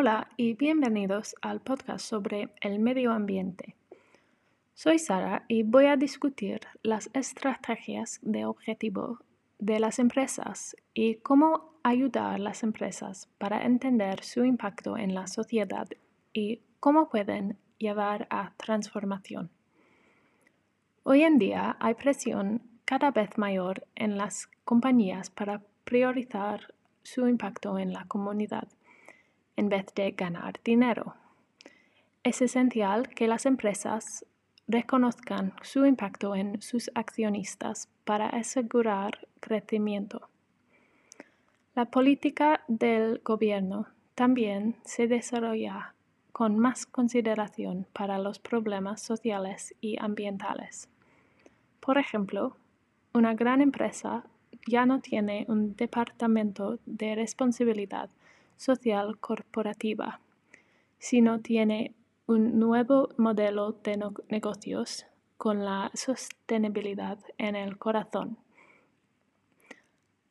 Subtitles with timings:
[0.00, 3.74] Hola y bienvenidos al podcast sobre el medio ambiente.
[4.72, 9.18] Soy Sara y voy a discutir las estrategias de objetivo
[9.58, 15.26] de las empresas y cómo ayudar a las empresas para entender su impacto en la
[15.26, 15.88] sociedad
[16.32, 19.50] y cómo pueden llevar a transformación.
[21.02, 26.72] Hoy en día hay presión cada vez mayor en las compañías para priorizar
[27.02, 28.68] su impacto en la comunidad
[29.58, 31.16] en vez de ganar dinero.
[32.22, 34.24] Es esencial que las empresas
[34.68, 40.28] reconozcan su impacto en sus accionistas para asegurar crecimiento.
[41.74, 45.94] La política del gobierno también se desarrolla
[46.32, 50.88] con más consideración para los problemas sociales y ambientales.
[51.80, 52.56] Por ejemplo,
[53.12, 54.24] una gran empresa
[54.68, 58.08] ya no tiene un departamento de responsabilidad
[58.58, 60.20] social corporativa,
[60.98, 61.94] sino tiene
[62.26, 65.06] un nuevo modelo de negocios
[65.38, 68.36] con la sostenibilidad en el corazón.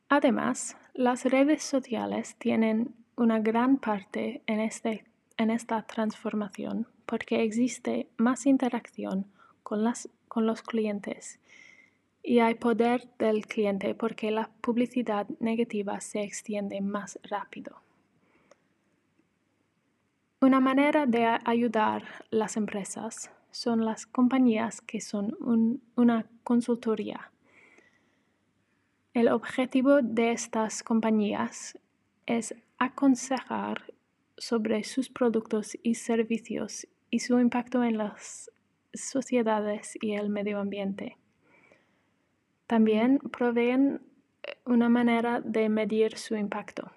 [0.08, 5.04] Además, las redes sociales tienen una gran parte en, este,
[5.36, 9.26] en esta transformación porque existe más interacción
[9.62, 11.40] con, las, con los clientes
[12.22, 17.87] y hay poder del cliente porque la publicidad negativa se extiende más rápido.
[20.40, 25.36] Una manera de ayudar las empresas son las compañías que son
[25.96, 27.32] una consultoría.
[29.14, 31.76] El objetivo de estas compañías
[32.26, 33.92] es aconsejar
[34.36, 38.52] sobre sus productos y servicios y su impacto en las
[38.94, 41.16] sociedades y el medio ambiente.
[42.68, 44.02] También proveen
[44.64, 46.92] una manera de medir su impacto.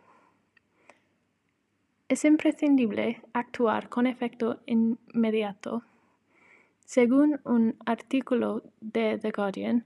[2.11, 5.83] Es imprescindible actuar con efecto inmediato.
[6.83, 9.85] Según un artículo de The Guardian,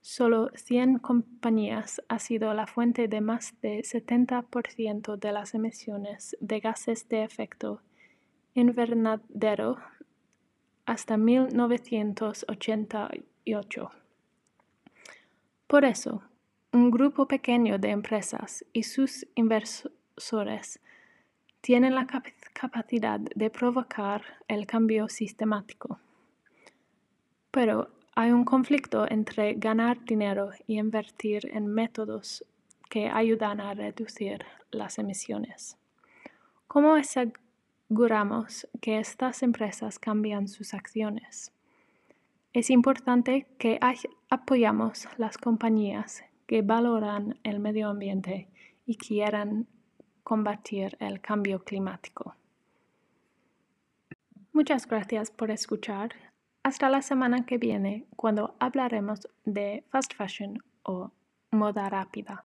[0.00, 6.58] solo 100 compañías ha sido la fuente de más de 70% de las emisiones de
[6.58, 7.80] gases de efecto
[8.54, 9.78] invernadero
[10.84, 13.90] hasta 1988.
[15.68, 16.24] Por eso,
[16.72, 20.80] un grupo pequeño de empresas y sus inversores
[21.62, 22.06] tienen la
[22.52, 25.98] capacidad de provocar el cambio sistemático.
[27.50, 32.44] Pero hay un conflicto entre ganar dinero y invertir en métodos
[32.90, 35.78] que ayudan a reducir las emisiones.
[36.66, 41.52] ¿Cómo aseguramos que estas empresas cambian sus acciones?
[42.52, 43.78] Es importante que
[44.28, 48.48] apoyamos las compañías que valoran el medio ambiente
[48.84, 49.68] y quieran
[50.22, 52.34] combatir el cambio climático.
[54.52, 56.10] Muchas gracias por escuchar.
[56.62, 61.10] Hasta la semana que viene cuando hablaremos de fast fashion o
[61.50, 62.44] moda rápida.